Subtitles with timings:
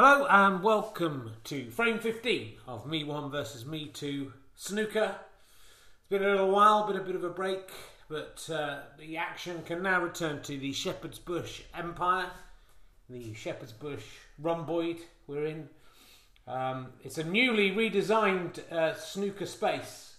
[0.00, 5.16] Hello and welcome to frame 15 of Me 1 versus Me 2 snooker.
[5.16, 7.68] It's been a little while, been a bit of a break,
[8.08, 12.30] but uh, the action can now return to the Shepherd's Bush Empire,
[13.10, 14.04] the Shepherd's Bush
[14.40, 15.68] rhomboid we're in.
[16.46, 20.14] Um, it's a newly redesigned uh, snooker space.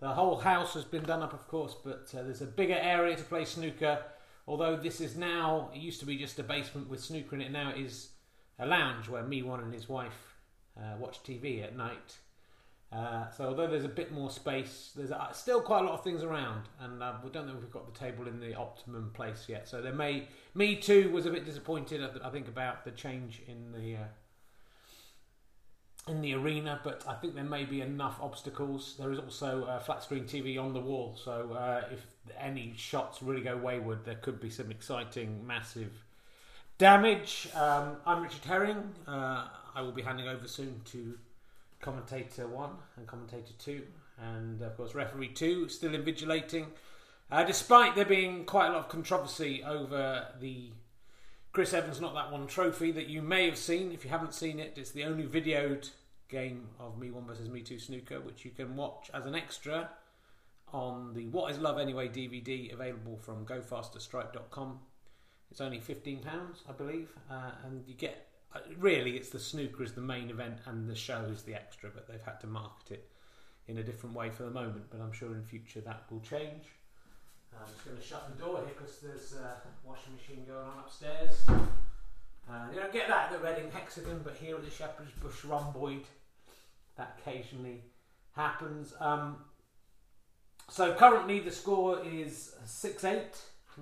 [0.00, 3.14] The whole house has been done up, of course, but uh, there's a bigger area
[3.14, 4.00] to play snooker.
[4.48, 7.52] Although this is now, it used to be just a basement with snooker in it,
[7.52, 8.08] now it is
[8.60, 10.36] a lounge where me one and his wife
[10.78, 12.18] uh, watch TV at night.
[12.92, 16.02] Uh, so although there's a bit more space, there's uh, still quite a lot of
[16.02, 19.10] things around, and uh, we don't know if we've got the table in the optimum
[19.14, 19.68] place yet.
[19.68, 22.02] So there may, me too, was a bit disappointed.
[22.22, 24.08] I, think about the change in the uh,
[26.08, 28.96] in the arena, but I think there may be enough obstacles.
[28.98, 32.04] There is also a flat screen TV on the wall, so uh, if
[32.40, 35.92] any shots really go wayward, there could be some exciting, massive
[36.80, 37.46] damage.
[37.54, 38.94] Um, I'm Richard Herring.
[39.06, 41.18] Uh, I will be handing over soon to
[41.82, 43.82] commentator one and commentator two,
[44.18, 46.68] and of course referee two, still invigilating.
[47.30, 50.70] Uh, despite there being quite a lot of controversy over the
[51.52, 53.92] Chris Evans Not That One trophy that you may have seen.
[53.92, 55.90] If you haven't seen it, it's the only videoed
[56.30, 59.90] game of Me One versus Me Two snooker, which you can watch as an extra
[60.72, 64.78] on the What Is Love Anyway DVD available from GoFasterStripe.com.
[65.50, 69.82] It's only fifteen pounds, I believe, uh, and you get uh, really it's the snooker
[69.82, 72.92] is the main event and the show is the extra, but they've had to market
[72.92, 73.10] it
[73.68, 74.84] in a different way for the moment.
[74.90, 76.64] But I'm sure in future that will change.
[77.52, 80.78] I'm just going to shut the door here because there's a washing machine going on
[80.78, 81.36] upstairs.
[81.48, 85.44] Uh, you don't get that at the Reading Hexagon, but here at the Shepherd's Bush
[85.44, 86.04] Rhomboid,
[86.96, 87.82] that occasionally
[88.34, 88.94] happens.
[89.00, 89.36] Um,
[90.68, 93.20] so currently the score is 6 8.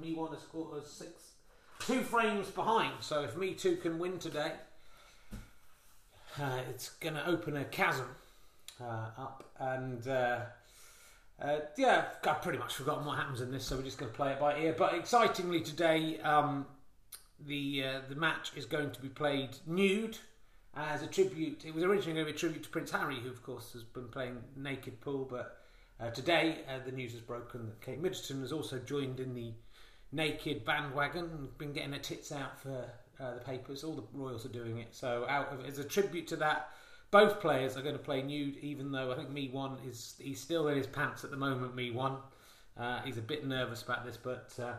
[0.01, 1.11] Me one to score is 6.
[1.81, 2.95] Two frames behind.
[3.01, 4.53] So if Me Too can win today,
[6.41, 8.09] uh, it's going to open a chasm
[8.81, 9.45] uh, up.
[9.59, 10.41] And uh,
[11.43, 14.17] uh, yeah, I've pretty much forgotten what happens in this, so we're just going to
[14.17, 14.75] play it by ear.
[14.77, 16.67] But excitingly today, um,
[17.47, 20.19] the uh, the match is going to be played nude
[20.77, 21.65] as a tribute.
[21.65, 23.83] It was originally going to be a tribute to Prince Harry, who of course has
[23.83, 25.61] been playing naked pool, but
[26.01, 29.53] uh, today the news has broken that Kate Middleton has also joined in the
[30.13, 33.85] naked bandwagon been getting her tits out for uh, the papers.
[33.85, 34.95] All the royals are doing it.
[34.95, 36.71] So out of as a tribute to that.
[37.11, 40.39] Both players are going to play nude, even though I think Me One is he's
[40.39, 41.75] still in his pants at the moment.
[41.75, 42.17] Me One,
[42.77, 44.75] uh, he's a bit nervous about this, but uh,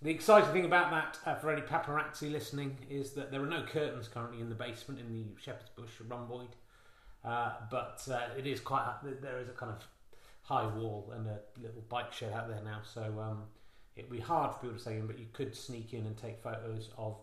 [0.00, 3.62] the exciting thing about that uh, for any paparazzi listening is that there are no
[3.62, 6.56] curtains currently in the basement in the Shepherd's Bush rhomboid,
[7.26, 9.86] uh, but uh, it is quite there is a kind of
[10.40, 13.42] high wall and a little bike shed out there now, so um,
[13.96, 16.42] it'd be hard for people to say in, but you could sneak in and take
[16.42, 17.16] photos of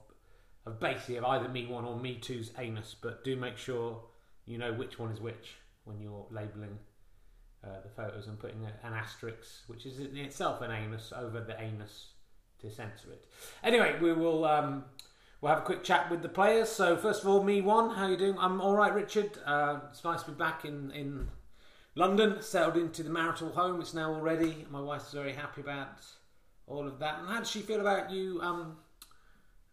[0.66, 4.01] of basically of either Me One or Me Two's anus, but do make sure
[4.45, 6.78] you know which one is which when you're labelling
[7.63, 11.41] uh, the photos and putting a, an asterisk, which is in itself an anus, over
[11.41, 12.07] the anus
[12.59, 13.25] to censor it.
[13.63, 14.85] Anyway, we will um,
[15.41, 16.69] we'll have a quick chat with the players.
[16.69, 18.38] So first of all, me one, how you doing?
[18.40, 19.38] I'm all right, Richard.
[19.45, 21.29] Uh, it's nice to be back in in
[21.95, 23.79] London, settled into the marital home.
[23.79, 24.66] It's now already.
[24.72, 26.01] My wife's very happy about
[26.68, 27.19] all of that.
[27.19, 28.78] And how does she feel about you um,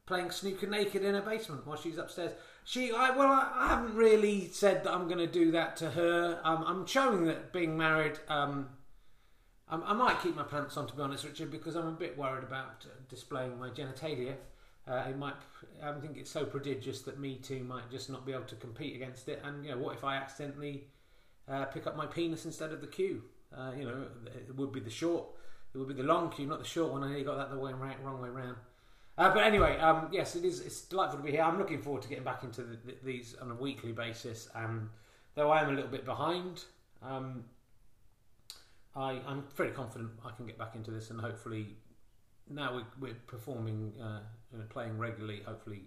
[0.07, 2.33] playing snooker naked in her basement while she's upstairs?
[2.65, 5.91] She, I well, I, I haven't really said that I'm going to do that to
[5.91, 6.41] her.
[6.45, 8.19] Um, I'm showing that being married.
[8.29, 8.69] Um,
[9.69, 12.19] I, I might keep my pants on, to be honest, Richard, because I'm a bit
[12.19, 14.35] worried about displaying my genitalia.
[14.89, 15.35] Uh, it might.
[15.83, 18.97] I think it's so prodigious that me too might just not be able to compete
[18.97, 19.41] against it.
[19.45, 20.85] And you know, what if I accidentally
[21.49, 23.23] uh, pick up my penis instead of the cue?
[23.57, 25.27] Uh, you know, it would be the short.
[25.75, 27.05] It would be the long queue, not the short one.
[27.05, 28.57] I nearly got that the way wrong way round.
[29.17, 30.61] Uh, but anyway, um, yes, it is.
[30.61, 31.43] It's delightful to be here.
[31.43, 34.49] I'm looking forward to getting back into the, the, these on a weekly basis.
[34.55, 34.89] And
[35.35, 36.65] though I am a little bit behind,
[37.03, 37.45] um,
[38.97, 41.77] I, I'm pretty confident I can get back into this, and hopefully,
[42.49, 44.21] now we're, we're performing, uh,
[44.53, 45.43] you know, playing regularly.
[45.47, 45.83] Hopefully,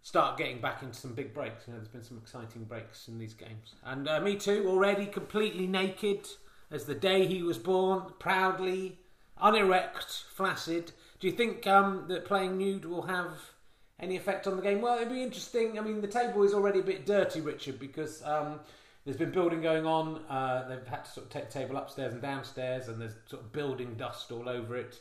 [0.00, 1.66] start getting back into some big breaks.
[1.66, 4.64] You know, there's been some exciting breaks in these games, and uh, me too.
[4.68, 6.28] Already completely naked
[6.70, 8.98] as the day he was born, proudly
[9.42, 10.92] unerect, flaccid.
[11.20, 13.38] Do you think um, that playing nude will have
[14.00, 14.80] any effect on the game?
[14.80, 15.78] Well, it'd be interesting.
[15.78, 18.60] I mean, the table is already a bit dirty, Richard, because um,
[19.04, 20.24] there's been building going on.
[20.28, 23.42] Uh, they've had to sort of take the table upstairs and downstairs, and there's sort
[23.42, 25.00] of building dust all over it.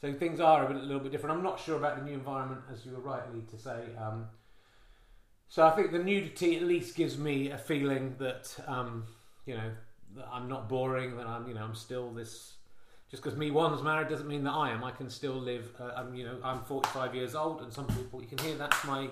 [0.00, 1.36] So things are a, bit, a little bit different.
[1.36, 3.80] I'm not sure about the new environment, as you were rightly to say.
[4.00, 4.26] Um,
[5.48, 9.04] so I think the nudity at least gives me a feeling that um,
[9.46, 9.70] you know
[10.16, 11.16] that I'm not boring.
[11.16, 12.57] That I'm you know I'm still this
[13.10, 14.84] just because me one's married doesn't mean that I am.
[14.84, 15.70] I can still live.
[15.80, 18.84] Uh, I'm you know I'm 45 years old, and some people you can hear that's
[18.84, 19.08] my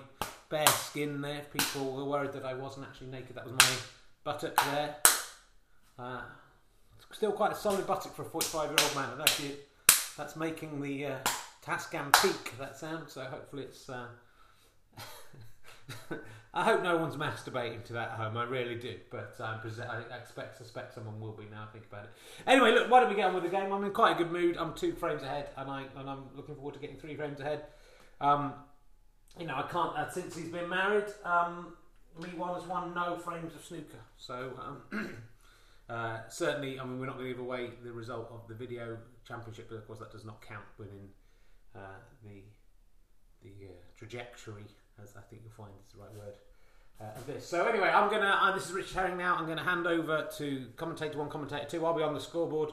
[0.49, 1.41] bare skin there.
[1.51, 3.75] People were worried that I wasn't actually naked, that was my
[4.23, 4.95] buttock there.
[5.97, 6.21] Uh,
[7.11, 9.11] still quite a solid buttock for a 45 year old man.
[9.13, 9.55] And actually,
[10.15, 11.17] that's making the uh,
[11.65, 12.57] Tascam peak.
[12.59, 13.09] That sound.
[13.09, 13.89] So hopefully it's.
[13.89, 14.07] Uh,
[16.53, 18.37] I hope no one's masturbating to that at home.
[18.37, 21.67] I really do, but um, I expect, suspect someone will be now.
[21.69, 22.09] I think about it.
[22.47, 23.71] Anyway, look, why don't we get on with the game?
[23.71, 24.57] I'm in quite a good mood.
[24.57, 27.65] I'm two frames ahead, and I and I'm looking forward to getting three frames ahead.
[28.19, 28.53] Um,
[29.39, 31.05] you know, I can't uh, since he's been married.
[31.23, 31.73] Um,
[32.19, 35.15] me one has won no frames of snooker, so um,
[35.89, 38.97] uh, certainly, I mean, we're not going to give away the result of the video
[39.27, 41.09] championship, but of course, that does not count within
[41.75, 42.41] uh, the
[43.43, 44.65] the uh, trajectory,
[45.01, 46.35] as I think you'll find is the right word
[47.01, 47.47] uh, of this.
[47.47, 48.37] So anyway, I'm gonna.
[48.41, 49.35] Uh, this is Rich Herring now.
[49.35, 51.85] I'm to hand over to commentator one, commentator two.
[51.85, 52.71] I'll be on the scoreboard,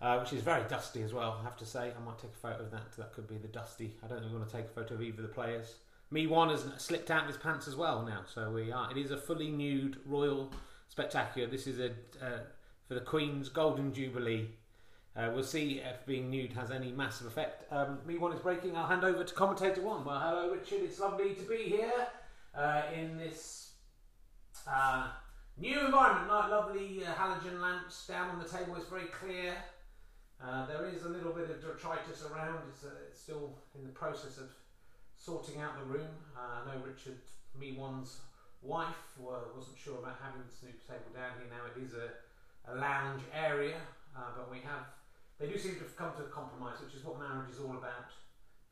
[0.00, 1.38] uh, which is very dusty as well.
[1.40, 2.92] I have to say, I might take a photo of that.
[2.96, 3.94] That could be the dusty.
[4.02, 5.76] I don't think going to take a photo of either of the players.
[6.10, 8.20] Me one has slipped out of his pants as well now.
[8.32, 8.90] So we are.
[8.90, 10.52] It is a fully nude royal
[10.88, 11.48] spectacular.
[11.48, 11.90] This is a
[12.24, 12.40] uh,
[12.86, 14.48] for the Queen's Golden Jubilee.
[15.16, 17.72] Uh, we'll see if being nude has any massive effect.
[17.72, 18.76] Um, me one is breaking.
[18.76, 20.04] I'll hand over to commentator one.
[20.04, 20.80] Well, hello Richard.
[20.82, 22.08] It's lovely to be here
[22.52, 23.74] uh, in this
[24.66, 25.10] uh,
[25.56, 26.28] new environment.
[26.28, 28.74] Like lovely uh, halogen lamps down on the table.
[28.74, 29.54] It's very clear.
[30.44, 32.58] Uh, there is a little bit of detritus around.
[32.70, 34.50] It's, uh, it's, still in the process of
[35.14, 36.10] sorting out the room.
[36.36, 37.18] I know Richard,
[37.58, 38.18] me one's
[38.62, 41.46] wife, wasn't sure about having the snoop table down here.
[41.48, 43.76] Now it is a, a lounge area,
[44.12, 44.84] but we have.
[45.38, 47.76] They do seem to have come to a compromise, which is what marriage is all
[47.76, 48.10] about.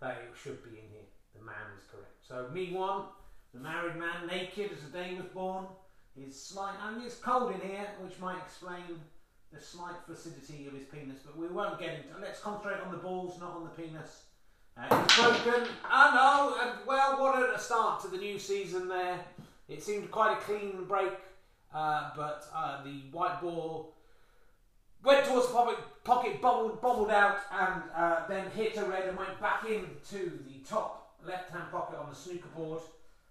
[0.00, 1.10] They should be in here.
[1.34, 2.16] The man is correct.
[2.26, 3.04] So me one
[3.52, 5.66] the married man, naked as the day was born,
[6.16, 6.74] is slight.
[6.82, 9.00] I mean, it's cold in here, which might explain
[9.52, 12.08] the slight flaccidity of his penis, but we won't get into.
[12.20, 14.24] Let's concentrate on the balls, not on the penis.
[14.74, 15.68] Uh, it's broken.
[15.90, 16.70] Oh no!
[16.70, 19.20] Uh, well, what a start to the new season there.
[19.68, 21.12] It seemed quite a clean break,
[21.74, 23.94] uh, but uh, the white ball
[25.04, 29.40] went towards the pocket, pocket bubbled, out, and uh, then hit a red and went
[29.40, 32.80] back into the top left-hand pocket on the snooker board.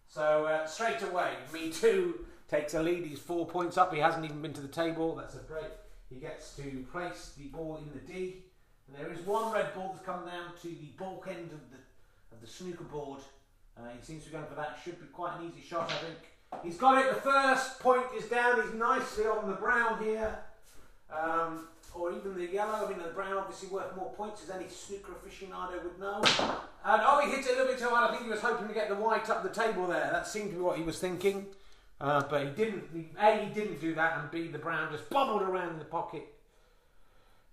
[0.08, 3.06] So uh, straight away, me too takes a lead.
[3.06, 3.94] He's four points up.
[3.94, 5.16] He hasn't even been to the table.
[5.16, 5.72] That's a break.
[6.10, 8.44] He gets to place the ball in the D,
[8.88, 11.78] and there is one red ball that's come down to the baulk end of the
[12.34, 13.22] of the snooker board.
[13.78, 14.78] Uh, he seems to be going for that.
[14.84, 16.64] Should be quite an easy shot, I think.
[16.64, 17.16] He's got it.
[17.16, 18.62] The first point is down.
[18.62, 20.38] He's nicely on the brown here.
[21.10, 22.86] Um, or even the yellow.
[22.86, 26.22] I mean, the brown obviously worth more points, as any snooker aficionado would know.
[26.84, 28.10] And oh, he hit it a little bit too hard.
[28.10, 30.10] I think he was hoping to get the white up the table there.
[30.12, 31.48] That seemed to be what he was thinking.
[32.00, 32.86] Uh, but he didn't.
[33.20, 36.28] A, he didn't do that, and B, the brown just bobbled around in the pocket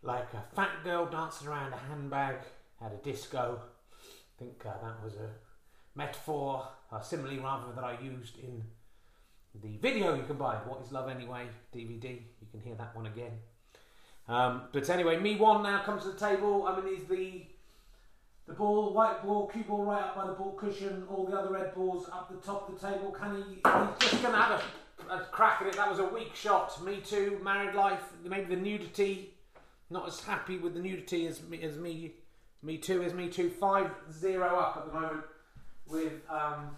[0.03, 2.37] like a fat girl dancing around a handbag
[2.81, 3.61] at a disco.
[3.61, 5.31] I think uh, that was a
[5.95, 8.63] metaphor, a simile rather, that I used in
[9.61, 10.55] the video you can buy.
[10.67, 12.21] What is Love Anyway DVD.
[12.41, 13.33] You can hear that one again.
[14.29, 16.67] Um, but anyway, me one now comes to the table.
[16.67, 17.47] I mean, he's the
[18.47, 21.05] the ball, white ball, cue ball right up by the baulk cushion.
[21.11, 23.11] All the other red balls up the top of the table.
[23.11, 23.55] Can he?
[23.55, 24.63] He's just going to have
[25.11, 25.77] a, a, crack at it.
[25.77, 26.83] That was a weak shot.
[26.83, 27.39] Me too.
[27.45, 28.01] Married life.
[28.25, 29.35] Maybe the nudity.
[29.91, 31.63] Not as happy with the nudity as me.
[31.63, 32.13] As me.
[32.63, 33.03] Me too.
[33.03, 33.51] Is me too.
[33.51, 35.25] Five zero up at the moment.
[35.87, 36.71] With um,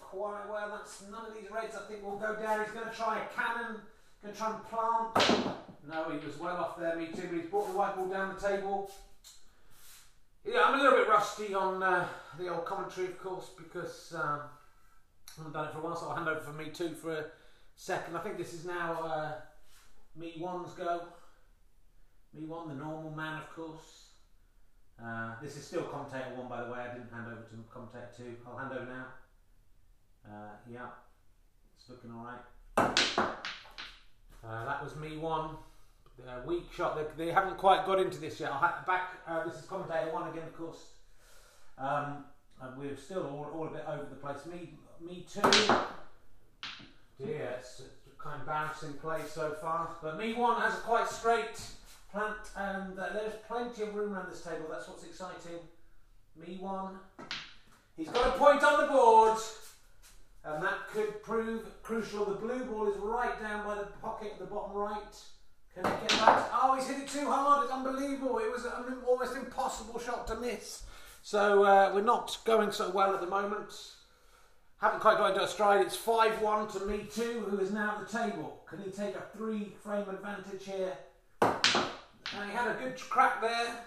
[0.00, 0.70] quite well.
[0.70, 1.76] That's none of these reds.
[1.76, 2.64] I think will go down.
[2.64, 3.80] He's going to try a cannon.
[4.22, 5.56] Going to try and plant.
[5.88, 8.34] No, he was well off there, me too, but he's brought the white ball down
[8.34, 8.90] the table.
[10.44, 12.06] Yeah, I'm a little bit rusty on uh,
[12.38, 16.08] the old commentary, of course, because um, I haven't done it for a while, so
[16.08, 17.24] I'll hand over for me too for a
[17.74, 18.16] second.
[18.16, 19.32] I think this is now uh,
[20.16, 21.02] me one's go.
[22.34, 24.08] Me one, the normal man, of course.
[25.02, 26.78] Uh, this is still commentator one, by the way.
[26.80, 28.36] I didn't hand over to commentator two.
[28.46, 29.06] I'll hand over now.
[30.24, 30.86] Uh, yeah,
[31.76, 32.42] it's looking all right.
[34.44, 35.56] Uh, that was me one.
[36.20, 36.96] Uh, weak shot.
[36.96, 38.50] They, they, haven't quite got into this yet.
[38.86, 39.14] back.
[39.26, 40.86] Uh, this is commentator one again, of course.
[41.78, 42.24] Um,
[42.60, 44.46] and we're still all, all a bit over the place.
[44.46, 44.70] Me,
[45.04, 45.40] me too.
[47.18, 47.82] Yeah, it's
[48.18, 49.90] kind of bouncing play so far.
[50.02, 51.60] But me one has a quite straight
[52.12, 54.66] plant, and uh, there's plenty of room around this table.
[54.70, 55.58] That's what's exciting.
[56.36, 56.98] Me one.
[57.96, 59.38] He's got a point on the board
[60.44, 62.24] and that could prove crucial.
[62.24, 65.16] The blue ball is right down by the pocket at the bottom right.
[65.74, 66.18] Can he get?
[66.20, 67.64] Oh, he's hit it too hard.
[67.64, 68.38] It's unbelievable.
[68.38, 70.82] It was an almost impossible shot to miss.
[71.22, 73.72] So uh, we're not going so well at the moment.
[74.80, 75.80] Haven't quite got into a stride.
[75.80, 78.62] It's 5 1 to me too, who is now at the table.
[78.68, 80.92] Can he take a three frame advantage here?
[81.42, 83.84] and he had a good crack there.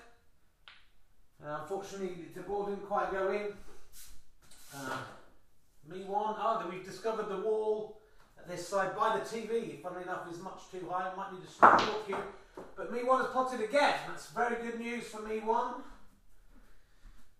[1.45, 3.47] Uh, unfortunately, the ball didn't quite go in.
[4.73, 4.97] Uh,
[5.89, 6.35] me one.
[6.37, 7.99] Oh, we've discovered the wall
[8.47, 9.81] this side by the TV.
[9.81, 11.11] Funnily enough, is much too high.
[11.11, 12.17] I Might need to stop you.
[12.75, 13.95] But me one has potted again.
[14.07, 15.75] That's very good news for me one.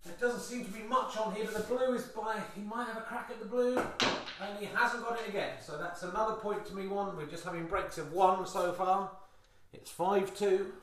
[0.06, 2.40] There doesn't seem to be much on here, but the blue is by.
[2.56, 5.54] He might have a crack at the blue, and he hasn't got it again.
[5.62, 7.18] So that's another point to me one.
[7.18, 9.10] We're just having breaks of one so far.
[9.74, 10.74] It's 5 2.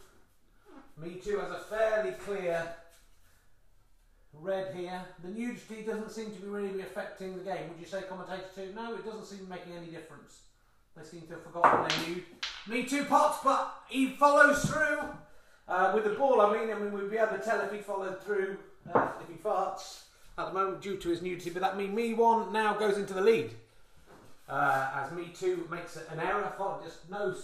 [1.01, 2.75] Me two has a fairly clear
[4.43, 5.01] red here.
[5.23, 7.69] The nudity doesn't seem to be really affecting the game.
[7.69, 8.73] Would you say commentator two?
[8.75, 10.41] No, it doesn't seem making any difference.
[10.97, 12.25] They seem to have forgotten their nude.
[12.67, 14.99] Me two pots, but he follows through.
[15.69, 17.79] Uh, with the ball, I mean, I mean, we'd be able to tell if he
[17.79, 18.59] followed through,
[18.93, 20.03] uh, if he farts
[20.37, 23.15] at the moment due to his nudity, but that means me one now goes into
[23.15, 23.53] the lead.
[24.49, 26.53] Uh, as me two makes an error,
[26.85, 27.35] just no,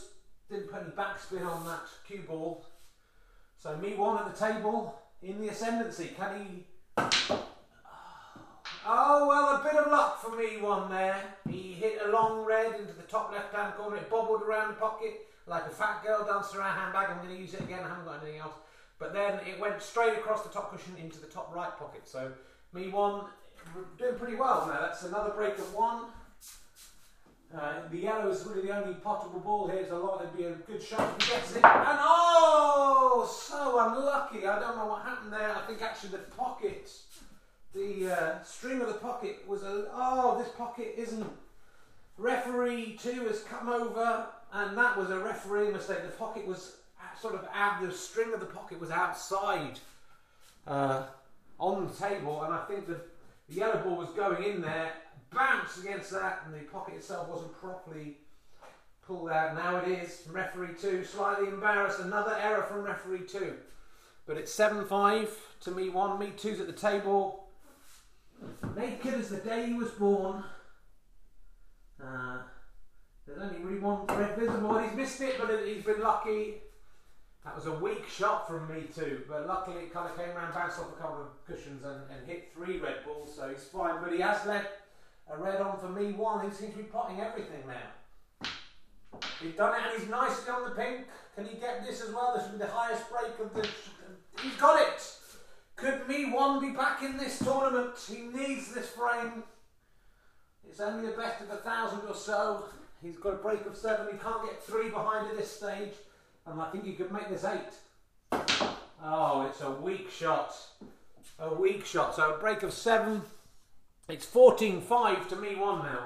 [0.51, 2.67] didn't put any backspin on that cue ball.
[3.59, 6.11] So me one at the table in the ascendancy.
[6.17, 6.67] Can he
[8.91, 11.23] Oh, well, a bit of luck for me one there.
[11.49, 13.97] He hit a long red into the top left hand corner.
[13.97, 17.11] It bobbled around the pocket like a fat girl dancing around a handbag.
[17.11, 17.81] I'm going to use it again.
[17.85, 18.55] I haven't got anything else.
[18.99, 22.09] But then it went straight across the top cushion into the top right pocket.
[22.09, 22.33] So
[22.73, 23.27] me one
[23.99, 24.81] doing pretty well now.
[24.81, 26.05] That's another break of one.
[27.57, 29.87] Uh, the yellow is really the only potable ball here.
[29.89, 30.23] So a lot.
[30.23, 31.65] It'd be a good shot if he gets it.
[31.65, 34.47] And oh, so unlucky.
[34.47, 35.57] I don't know what happened there.
[35.57, 36.91] I think actually the pocket
[37.75, 41.31] the uh, string of the pocket was a oh this pocket isn't
[42.17, 46.77] referee two has come over and that was a referee mistake the pocket was
[47.21, 49.79] sort of out the string of the pocket was outside
[50.67, 51.05] uh,
[51.59, 53.01] on the table and I think the,
[53.49, 54.93] the yellow ball was going in there
[55.33, 58.19] bounced against that and the pocket itself wasn't properly
[59.07, 63.55] pulled out now it is referee two slightly embarrassed another error from referee two
[64.27, 65.29] but it's 7-5
[65.61, 67.49] to me one me two's at the table
[68.77, 70.45] Naked as the day he was born.
[72.03, 72.39] Uh,
[73.27, 76.55] there's only really one red visible, he's missed it, but he's been lucky.
[77.45, 80.55] That was a weak shot from me too, but luckily it kind of came around,
[80.55, 83.97] bounced off a couple of cushions, and, and hit three red balls, so he's fine.
[84.03, 84.67] But he has led
[85.31, 86.49] a red on for me one.
[86.49, 88.49] He seems to be potting everything now.
[89.43, 91.07] He's done it, and he's nicely on the pink.
[91.35, 92.35] Can he get this as well?
[92.35, 93.69] This will be the highest break of the.
[94.43, 95.15] He's got it.
[95.77, 97.95] Could me one be back in this tournament?
[98.09, 99.45] He needs this frame.
[100.69, 102.65] It's only the best of a thousand or so.
[103.01, 104.09] He's got a break of seven.
[104.11, 105.95] He can't get three behind at this stage.
[106.47, 107.75] And I think he could make this eight.
[109.03, 110.55] Oh, it's a weak shot.
[111.39, 112.17] A weak shot.
[112.17, 113.23] So a break of seven.
[114.09, 116.05] It's 14-5 to me one now.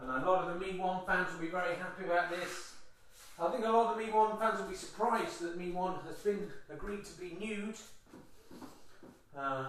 [0.00, 2.72] And a lot of the me one fans will be very happy about this.
[3.38, 5.96] I think a lot of the me one fans will be surprised that me one
[6.06, 7.76] has been agreed to be nude.
[9.38, 9.66] Uh,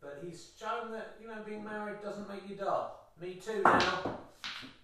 [0.00, 3.10] but he's shown that you know being married doesn't make you dull.
[3.20, 4.18] Me too now.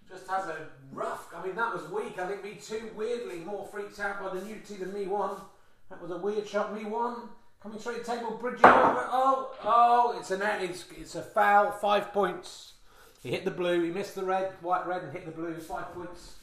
[0.07, 1.29] Just has a rough.
[1.35, 2.19] I mean that was weak.
[2.19, 5.37] I think me too weirdly more freaked out by the nudity than me one.
[5.89, 6.75] That was a weird shot.
[6.75, 7.31] Me one
[7.63, 9.09] coming straight to the table, bridging over.
[9.11, 10.17] Oh, oh!
[10.19, 11.73] It's an it's it's a foul.
[11.73, 12.75] Five points.
[13.23, 13.83] He hit the blue.
[13.83, 15.55] He missed the red, white, red, and hit the blue.
[15.57, 16.37] Five points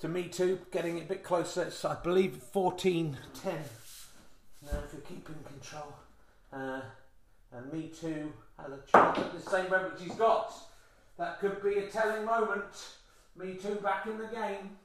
[0.00, 0.58] to me too.
[0.72, 1.62] Getting it a bit closer.
[1.62, 3.14] It's, I believe 14-10.
[3.44, 5.94] Now if you're keeping control.
[6.52, 6.80] Uh,
[7.52, 10.52] and Me Too has a chance at the same moment he's got.
[11.18, 12.64] That could be a telling moment.
[13.36, 14.76] Me Too back in the game.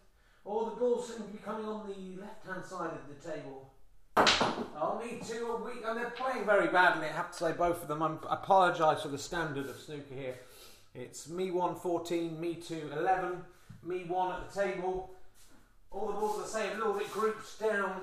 [0.46, 3.73] All the balls seem to be coming on the left hand side of the table.
[4.18, 7.08] Me Too are weak, and they're playing very badly.
[7.08, 8.02] I have to say, both of them.
[8.02, 10.36] I'm, I apologise for the standard of snooker here.
[10.94, 13.42] It's Me 1 14, Me 2 11,
[13.84, 15.12] Me 1 at the table.
[15.92, 18.02] All the balls are the same, a little bit grouped down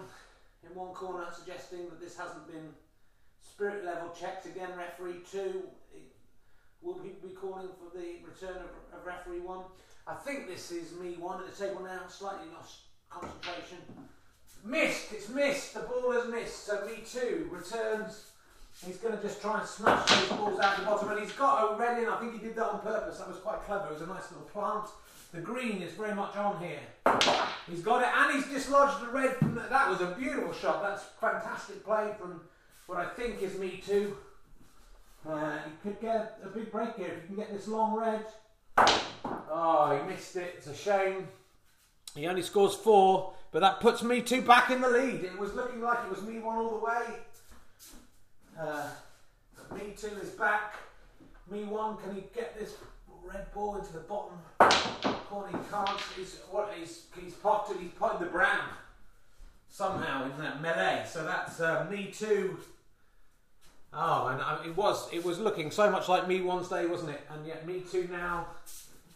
[0.68, 2.74] in one corner, suggesting that this hasn't been
[3.42, 5.62] Spirit level checks again, referee two.
[6.82, 9.64] Will be calling for the return of, of referee one?
[10.06, 13.78] I think this is me one at the table now, slightly lost concentration.
[14.64, 18.26] Missed, it's missed, the ball has missed, so me too returns.
[18.86, 21.72] He's going to just try and smash those balls out the bottom, and he's got
[21.72, 22.08] a red in.
[22.08, 23.18] I think he did that on purpose.
[23.18, 23.88] That was quite clever.
[23.88, 24.86] It was a nice little plant.
[25.32, 26.80] The green is very much on here.
[27.68, 29.36] He's got it, and he's dislodged the red.
[29.36, 30.82] From the, that was a beautiful shot.
[30.82, 32.40] That's fantastic play from
[32.86, 34.16] what I think is me too.
[35.28, 38.24] Uh, he could get a big break here if he can get this long red.
[39.52, 40.54] Oh, he missed it.
[40.56, 41.28] It's a shame.
[42.14, 45.24] He only scores four, but that puts me two back in the lead.
[45.24, 47.02] It was looking like it was me one all the way.
[48.58, 48.88] Uh,
[49.74, 50.74] me two is back.
[51.50, 52.74] Me one, can he get this
[53.24, 54.38] red ball into the bottom
[55.28, 55.48] corner?
[55.48, 56.00] He can't.
[56.16, 56.72] He's what?
[56.78, 57.78] He's he's potted.
[57.80, 58.68] He's potted the brown.
[59.68, 61.04] somehow in that melee.
[61.08, 62.58] So that's uh, me too.
[63.92, 67.10] Oh, and uh, it was it was looking so much like me one's day, wasn't
[67.10, 67.22] it?
[67.32, 68.46] And yet me too now,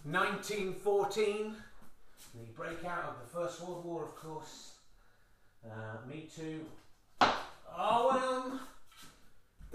[0.05, 1.55] 1914,
[2.35, 4.73] the breakout of the First World War, of course.
[5.65, 6.65] Uh, me too.
[7.77, 8.61] Oh, um,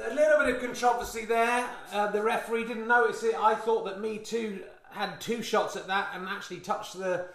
[0.04, 1.68] a little bit of controversy there.
[1.92, 3.36] Uh, the referee didn't notice it.
[3.36, 4.62] I thought that me too
[4.92, 7.28] had two shots at that and actually touched the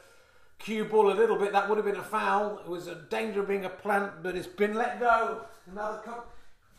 [0.59, 1.52] cue ball a little bit.
[1.52, 2.59] That would have been a foul.
[2.59, 5.43] It was a danger of being a plant, but it's been let go.
[5.71, 6.00] Another.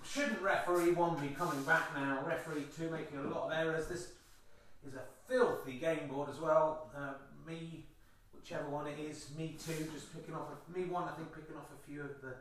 [0.04, 2.24] Shouldn't referee one be coming back now?
[2.26, 3.88] Referee two making a lot of errors.
[3.88, 4.12] This
[4.88, 6.92] is a filthy game board as well.
[6.96, 7.14] Uh,
[7.48, 7.86] me,
[8.46, 10.50] whichever one it is, me two, just picking off.
[10.52, 12.36] A, me one, I think, picking off a few of the.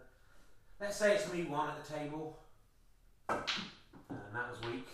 [0.79, 2.39] Let's say it's me one at the table.
[3.31, 3.39] And
[4.35, 4.87] that was weak.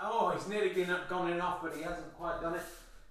[0.00, 2.62] Oh, he's nearly been up, gone in off, but he hasn't quite done it.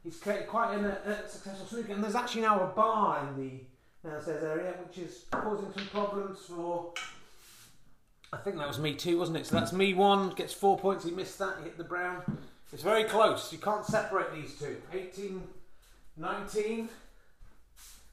[0.04, 4.10] He's quite in a, a successful snooker, and there's actually now a bar in the
[4.10, 6.92] downstairs area, which is causing some problems for.
[8.34, 9.46] I think that was me too, wasn't it?
[9.46, 11.06] So that's me one, gets four points.
[11.06, 12.40] He missed that, he hit the brown.
[12.74, 13.54] It's very close.
[13.54, 14.78] You can't separate these two.
[14.92, 15.42] 18,
[16.18, 16.90] 19.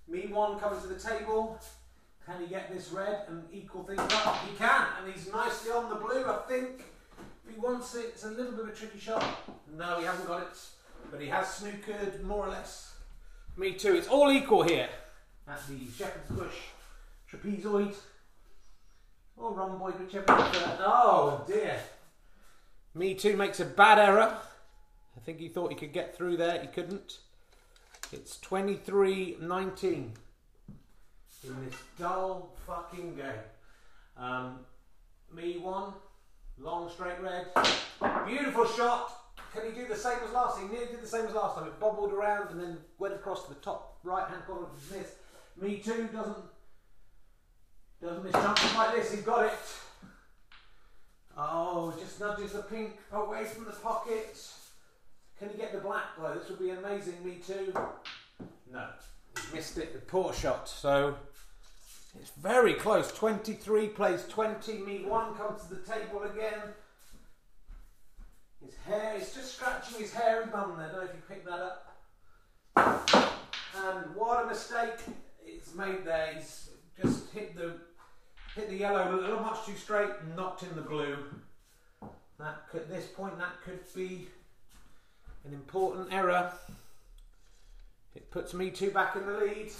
[0.09, 1.59] Me one comes to the table.
[2.25, 4.37] Can he get this red and equal things up?
[4.47, 6.85] He can, and he's nicely on the blue, I think.
[7.47, 9.25] If he wants it, it's a little bit of a tricky shot.
[9.77, 10.59] No, he hasn't got it,
[11.11, 12.95] but he has snookered more or less.
[13.57, 13.95] Me too.
[13.97, 14.89] It's all equal here
[15.47, 16.55] at the Shepherd's Bush
[17.31, 17.95] trapezoid
[19.37, 20.25] or rhomboid, whichever.
[20.29, 21.79] Oh dear.
[22.95, 24.37] Me too makes a bad error.
[25.17, 26.61] I think he thought he could get through there.
[26.61, 27.19] He couldn't.
[28.11, 30.13] It's 23 19
[31.45, 33.27] in this dull fucking game.
[34.17, 34.61] Um,
[35.35, 35.93] me one,
[36.59, 37.47] long straight red,
[38.27, 39.13] beautiful shot.
[39.53, 40.59] Can he do the same as last?
[40.59, 41.67] He nearly did the same as last time.
[41.67, 44.99] It bobbled around and then went across to the top right hand corner of his
[44.99, 45.15] miss.
[45.61, 46.37] Me too doesn't
[48.01, 49.13] doesn't miss chances like this.
[49.13, 49.53] He's got it.
[51.37, 54.35] Oh, just nudges the pink away from the pocket.
[55.39, 56.35] Can you get the black though?
[56.35, 57.15] This would be amazing.
[57.25, 57.73] Me too.
[58.73, 58.89] No,
[59.55, 59.93] missed it.
[59.93, 60.69] The poor shot.
[60.69, 61.17] So
[62.21, 63.13] it's very close.
[63.13, 64.79] 23 plays 20.
[64.79, 66.61] Me one comes to the table again.
[68.65, 70.89] His hair, he's just scratching his hairy bum there.
[70.89, 71.85] I don't know if you picked that up.
[73.77, 74.99] And what a mistake
[75.45, 76.35] it's made there.
[76.35, 76.71] He's
[77.01, 77.75] just hit the
[78.57, 81.17] hit the yellow a little much too straight and knocked in the blue.
[82.39, 84.29] That could, at this point, that could be
[85.45, 86.53] an important error.
[88.15, 89.71] It puts me two back in the lead.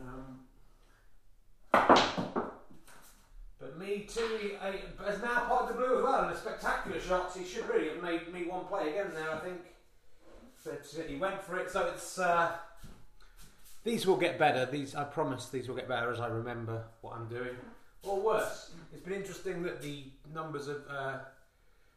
[0.00, 0.40] Um,
[1.72, 4.56] but me too,
[5.04, 7.32] has now potted the blue as well, and a spectacular shot.
[7.32, 9.60] So he should really have made me one play again there, I think.
[10.64, 12.18] But uh, he went for it, so it's.
[12.18, 12.52] Uh,
[13.82, 14.64] these will get better.
[14.64, 17.54] These, I promise, these will get better as I remember what I'm doing,
[18.02, 18.70] or worse.
[18.92, 21.18] It's been interesting that the numbers of uh,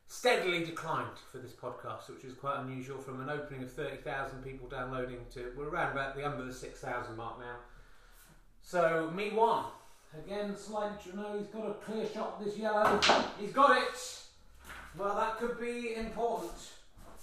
[0.08, 2.98] steadily declined for this podcast, which is quite unusual.
[2.98, 6.54] From an opening of thirty thousand people downloading to we're around about the under the
[6.54, 7.56] six thousand mark now.
[8.62, 9.66] So me one.
[10.26, 13.00] Again, slightly, you know, he's got a clear shot this yellow.
[13.40, 14.22] He's got it.
[14.98, 16.54] Well, that could be important.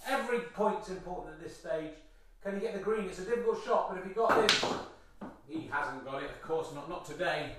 [0.07, 1.93] Every point's important at this stage.
[2.43, 3.07] Can he get the green?
[3.07, 4.65] It's a difficult shot, but if he got this,
[5.49, 6.31] he hasn't got it.
[6.31, 6.91] Of course not.
[6.91, 7.53] Not today.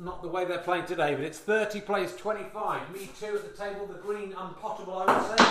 [0.00, 1.14] Not the way they're playing today.
[1.14, 2.92] But it's 30 plays 25.
[2.92, 3.86] Me too at the table.
[3.86, 5.44] The green unpottable, I would say.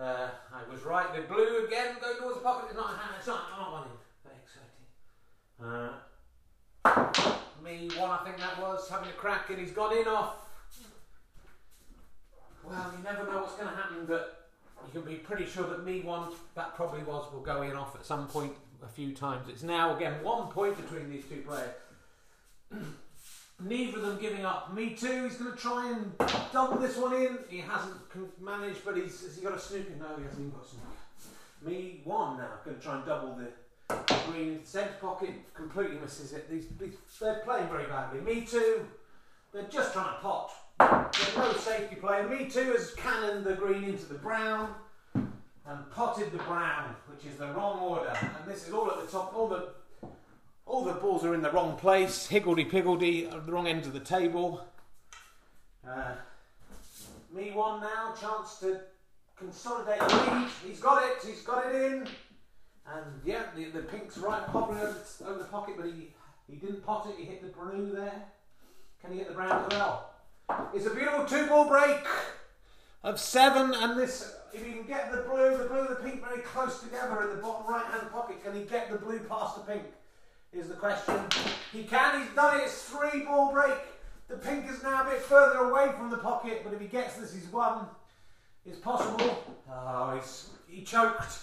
[0.00, 1.14] Uh, I was right.
[1.14, 2.68] The blue again going towards the pocket.
[2.70, 3.14] It's not a hand.
[3.18, 3.42] It's not.
[3.58, 3.84] Oh, one
[5.62, 5.90] uh,
[7.62, 10.36] me one, I think that was, having a crack and he's gone in off.
[12.64, 14.48] Well, you never know what's going to happen, but
[14.86, 17.94] you can be pretty sure that me one, that probably was, will go in off
[17.94, 18.52] at some point
[18.82, 19.48] a few times.
[19.48, 21.74] It's now, again, one point between these two players.
[23.62, 24.74] Neither of them giving up.
[24.74, 25.24] Me too.
[25.24, 26.12] He's going to try and
[26.52, 27.38] double this one in.
[27.48, 27.94] He hasn't
[28.40, 29.92] managed, but he's has he got a snooker?
[29.98, 30.86] No, he hasn't even got a snooker.
[31.66, 32.48] Me one now.
[32.64, 33.48] Going to try and double the
[34.26, 36.48] Green into the centre pocket completely misses it.
[36.48, 38.20] These, these, they're playing very badly.
[38.20, 38.86] Me too.
[39.52, 40.52] They're just trying to pot.
[41.12, 42.22] There's no safety play.
[42.22, 44.74] Me too has cannoned the green into the brown
[45.14, 48.16] and potted the brown, which is the wrong order.
[48.20, 49.34] And this is all at the top.
[49.34, 49.70] All the
[50.70, 52.28] all the balls are in the wrong place.
[52.28, 54.64] Higgledy piggledy at the wrong end of the table.
[55.86, 56.12] Uh,
[57.34, 58.14] me one now.
[58.18, 58.80] Chance to
[59.36, 60.48] consolidate the lead.
[60.64, 61.26] He's got it.
[61.26, 62.08] He's got it in.
[62.86, 66.12] And yeah, the, the pink's right hovering over, over the pocket, but he,
[66.48, 68.22] he didn't pot it, he hit the blue there.
[69.00, 70.10] Can he hit the brown as well?
[70.74, 71.98] It's a beautiful two ball break
[73.04, 76.24] of seven, and this, if he can get the blue, the blue and the pink
[76.24, 79.54] very close together in the bottom right hand pocket, can he get the blue past
[79.54, 79.84] the pink?
[80.52, 81.14] Is the question.
[81.72, 83.78] He can, he's done it, it's three ball break.
[84.28, 87.16] The pink is now a bit further away from the pocket, but if he gets
[87.16, 87.86] this, he's won.
[88.66, 89.44] It's possible.
[89.70, 91.38] Oh, he's, he choked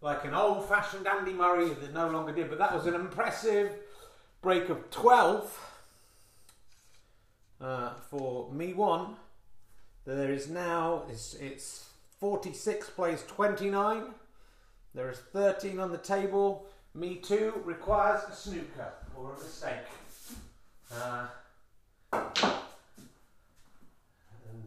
[0.00, 3.72] like an old fashioned Andy Murray that no longer did, but that was an impressive
[4.42, 5.76] break of 12
[7.60, 9.16] uh, for me one.
[10.04, 11.88] There is now, it's, it's
[12.20, 14.02] 46 plays 29.
[14.94, 16.66] There is 13 on the table.
[16.94, 19.86] Me too requires a snooker or a mistake.
[20.92, 21.26] Uh,
[22.12, 22.22] and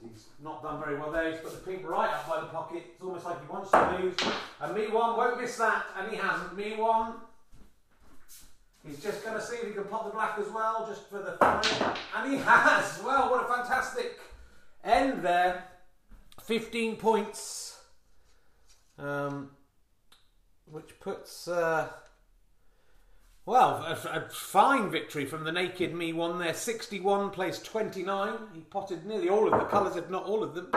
[0.04, 1.32] he's not done very well there.
[1.32, 2.84] He's put the pink right up by the pocket.
[2.94, 4.16] It's almost like he wants to lose.
[4.60, 6.58] And me one won't miss that, and he hasn't.
[6.58, 7.14] Me one.
[8.86, 11.20] He's just going to see if he can pop the black as well, just for
[11.20, 11.64] the fun.
[12.18, 13.02] And he has.
[13.06, 14.20] Well, what a fantastic
[14.84, 15.64] end there.
[16.42, 17.80] 15 points.
[19.00, 19.52] Um,
[20.70, 21.48] which puts.
[21.48, 21.88] Uh,
[23.48, 26.54] well, a, a, fine victory from the naked me one there.
[26.54, 28.34] 61 plays 29.
[28.54, 30.70] He potted nearly all of the colours, if not all of them.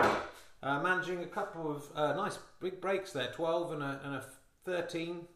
[0.62, 4.24] Uh, managing a couple of uh, nice big breaks there 12 and a, and a
[4.66, 5.26] 13.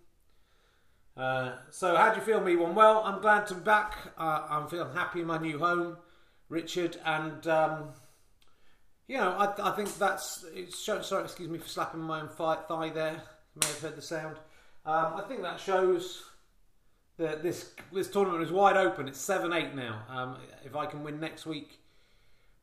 [1.16, 2.77] Uh, so, how do you feel, me one?
[2.77, 3.97] Well, I'm glad to be back.
[4.16, 5.97] I'm feeling happy in my new home,
[6.49, 6.99] Richard.
[7.05, 7.94] And, um,
[9.09, 10.44] you know, I, I think that's.
[10.73, 13.14] Show, sorry, excuse me for slapping my own thigh there.
[13.57, 14.37] You may have heard the sound.
[14.87, 16.23] Um, I think that shows
[17.16, 19.09] the, this this tournament is wide open.
[19.09, 20.03] It's seven eight now.
[20.09, 21.81] Um, if I can win next week,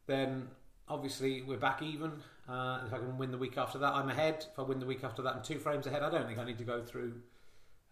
[0.07, 0.47] then
[0.87, 2.11] obviously we're back even.
[2.49, 4.45] Uh, if I can win the week after that, I'm ahead.
[4.51, 6.03] If I win the week after that, I'm two frames ahead.
[6.03, 7.13] I don't think I need to go through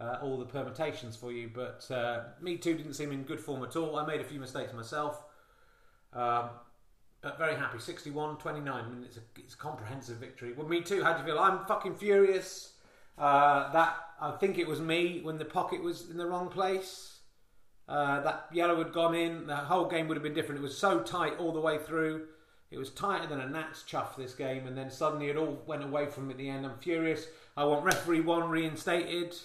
[0.01, 3.63] uh, all the permutations for you, but uh, me too didn't seem in good form
[3.63, 3.95] at all.
[3.95, 5.23] I made a few mistakes myself.
[6.13, 6.49] Um,
[7.21, 7.79] but very happy.
[7.79, 8.73] 61 29.
[8.73, 10.53] I mean, it's a, it's a comprehensive victory.
[10.53, 11.03] Well, me too.
[11.03, 11.39] How do you feel?
[11.39, 12.73] I'm fucking furious.
[13.19, 17.19] Uh, that I think it was me when the pocket was in the wrong place.
[17.87, 19.47] Uh, that yellow had gone in.
[19.47, 20.59] The whole game would have been different.
[20.59, 22.27] It was so tight all the way through.
[22.71, 25.83] It was tighter than a gnat's chuff this game, and then suddenly it all went
[25.83, 26.65] away from me at the end.
[26.65, 27.25] I'm furious.
[27.57, 29.35] I want referee one reinstated.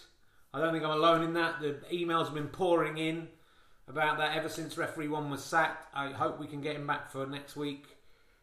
[0.52, 1.60] I don't think I'm alone in that.
[1.60, 3.28] The emails have been pouring in
[3.88, 5.88] about that ever since referee one was sacked.
[5.94, 7.86] I hope we can get him back for next week.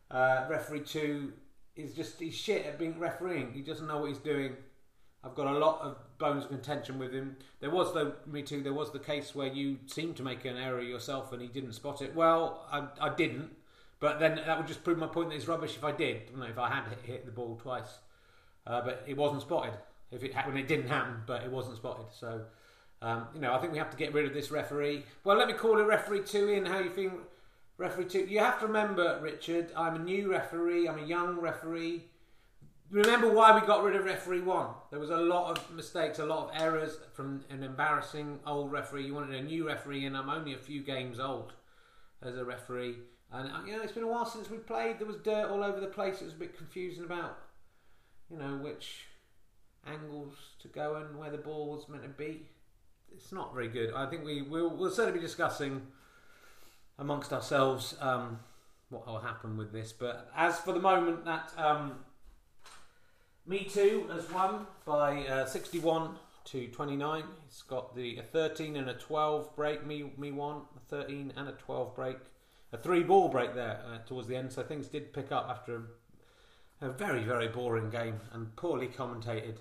[0.10, 1.34] Uh, referee two
[1.76, 3.54] is just he's shit at being refereeing.
[3.54, 4.58] He doesn't know what he's doing.
[5.24, 7.38] I've got a lot of bones of contention with him.
[7.60, 10.58] There was, though, me too, there was the case where you seemed to make an
[10.58, 12.16] error yourself and he didn't spot it.
[12.16, 13.52] Well, I, I didn't,
[14.00, 16.24] but then that would just prove my point that it's rubbish if I did.
[16.36, 18.00] I know, if I had hit, hit the ball twice.
[18.66, 19.74] Uh, but it wasn't spotted.
[20.12, 22.08] If it when it didn't happen, but it wasn't spotted.
[22.12, 22.42] So,
[23.02, 25.04] um, you know, I think we have to get rid of this referee.
[25.24, 26.66] Well, let me call it referee two in.
[26.66, 27.14] How you think,
[27.78, 28.26] referee two?
[28.26, 29.72] You have to remember, Richard.
[29.76, 30.88] I'm a new referee.
[30.88, 32.04] I'm a young referee
[32.92, 34.68] remember why we got rid of referee one.
[34.90, 39.06] There was a lot of mistakes, a lot of errors from an embarrassing old referee.
[39.06, 41.54] You wanted a new referee, and I'm only a few games old
[42.22, 42.98] as a referee.
[43.32, 45.00] And uh, you know, it's been a while since we played.
[45.00, 46.22] There was dirt all over the place.
[46.22, 47.40] It was a bit confusing about,
[48.30, 49.06] you know, which
[49.88, 52.44] angles to go and where the ball was meant to be.
[53.14, 53.94] It's not very good.
[53.94, 55.88] I think we will we'll certainly be discussing
[57.00, 58.40] amongst ourselves um,
[58.90, 59.94] what will happen with this.
[59.94, 61.94] But as for the moment, that um,
[63.52, 67.24] me Too has won by uh, 61 to 29.
[67.46, 69.86] It's got the a 13 and a 12 break.
[69.86, 72.16] Me me one, a 13 and a 12 break.
[72.72, 74.54] A three ball break there uh, towards the end.
[74.54, 75.84] So things did pick up after
[76.82, 79.58] a, a very very boring game and poorly commentated.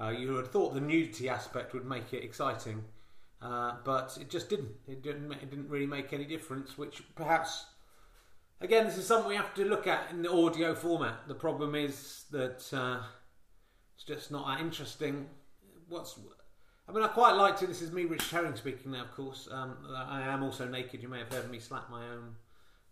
[0.00, 2.82] Uh, you would have thought the nudity aspect would make it exciting,
[3.42, 4.72] uh, but it just didn't.
[4.88, 5.30] It didn't.
[5.30, 7.66] It didn't really make any difference, which perhaps
[8.62, 11.26] Again, this is something we have to look at in the audio format.
[11.26, 13.00] The problem is that uh,
[13.94, 15.30] it's just not that interesting.
[15.88, 16.18] What's
[16.86, 17.68] I mean, I quite liked it.
[17.68, 19.48] This is me, Rich Herring, speaking now, of course.
[19.50, 21.02] Um, I am also naked.
[21.02, 22.36] You may have heard me slap my own,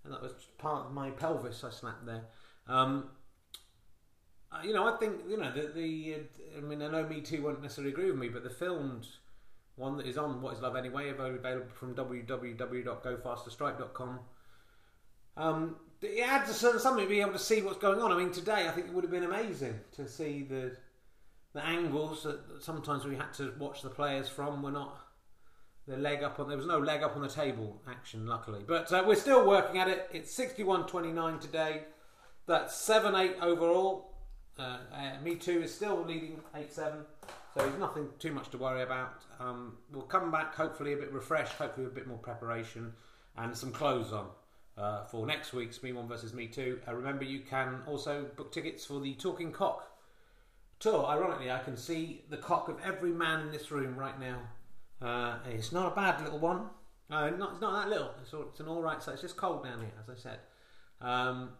[0.04, 2.24] and that was part of my pelvis I slapped there.
[2.66, 3.10] Um,
[4.50, 6.14] uh, you know, I think you know the the.
[6.14, 6.20] Uh,
[6.56, 9.06] I mean, I know Me Too won't necessarily agree with me, but the filmed
[9.76, 14.20] one that is on What Is Love Anyway, available from www.gofasterstripe.com
[15.38, 18.12] um, it adds something to be able to see what's going on.
[18.12, 20.76] I mean, today I think it would have been amazing to see the
[21.54, 24.62] the angles that sometimes we had to watch the players from.
[24.62, 24.96] Were not
[25.86, 28.62] the leg up on there was no leg up on the table action luckily.
[28.66, 30.08] But uh, we're still working at it.
[30.12, 31.82] It's 61-29 today.
[32.46, 34.14] That's 7-8 overall.
[34.58, 37.04] Uh, uh, me too is still leading 8-7
[37.54, 39.22] so there's nothing too much to worry about.
[39.40, 42.92] Um, we'll come back hopefully a bit refreshed hopefully a bit more preparation
[43.36, 44.26] and some clothes on
[44.78, 46.80] uh, for next week's Me One versus Me Two.
[46.86, 49.90] Uh, remember, you can also book tickets for the Talking Cock
[50.78, 51.04] tour.
[51.06, 54.38] Ironically, I can see the cock of every man in this room right now
[55.00, 56.66] Uh, it's not a bad little one.
[57.10, 58.10] No, not, it's not that little.
[58.20, 59.14] It's, all, it's an all right size.
[59.14, 60.38] It's just cold down here, as I said.
[61.00, 61.50] Um,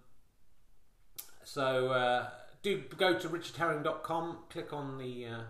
[1.45, 2.29] so uh,
[2.63, 5.41] do go to richardherring.com, click on the uh,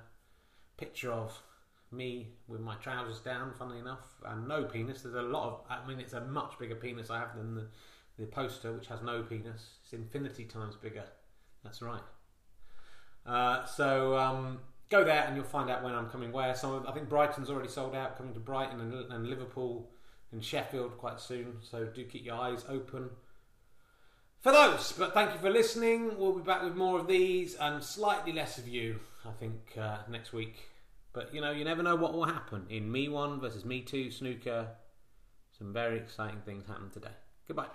[0.77, 1.43] picture of
[1.91, 5.03] me with my trousers down, funnily enough, and no penis.
[5.03, 7.67] There's a lot of, I mean, it's a much bigger penis I have than the,
[8.19, 9.71] the poster, which has no penis.
[9.83, 11.05] It's infinity times bigger.
[11.65, 12.03] That's right.
[13.27, 16.55] Uh, so um, go there and you'll find out when I'm coming where.
[16.55, 19.91] Some I think Brighton's already sold out, coming to Brighton and, and Liverpool
[20.33, 21.57] and Sheffield quite soon.
[21.63, 23.11] So do keep your eyes open
[24.41, 24.93] for those.
[24.93, 26.19] But thank you for listening.
[26.19, 29.99] We'll be back with more of these and slightly less of you, I think, uh,
[30.09, 30.68] next week.
[31.13, 34.11] But you know, you never know what will happen in Me One versus Me Two
[34.11, 34.69] snooker.
[35.57, 37.17] Some very exciting things happen today.
[37.47, 37.67] Goodbye.